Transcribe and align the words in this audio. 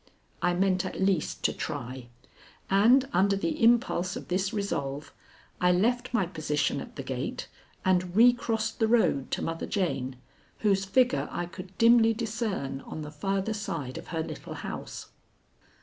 I 0.41 0.55
meant 0.55 0.83
at 0.83 0.99
least 0.99 1.43
to 1.43 1.53
try, 1.53 2.07
and, 2.71 3.07
under 3.13 3.35
the 3.35 3.63
impulse 3.63 4.15
of 4.15 4.29
this 4.29 4.51
resolve, 4.51 5.13
I 5.61 5.71
left 5.71 6.11
my 6.11 6.25
position 6.25 6.81
at 6.81 6.95
the 6.95 7.03
gate 7.03 7.47
and 7.85 8.15
recrossed 8.15 8.79
the 8.79 8.87
road 8.87 9.29
to 9.29 9.43
Mother 9.43 9.67
Jane, 9.67 10.15
whose 10.61 10.85
figure 10.85 11.27
I 11.31 11.45
could 11.45 11.77
dimly 11.77 12.15
discern 12.15 12.81
on 12.87 13.03
the 13.03 13.11
farther 13.11 13.53
side 13.53 13.99
of 13.99 14.07
her 14.07 14.23
little 14.23 14.55
house. 14.55 15.09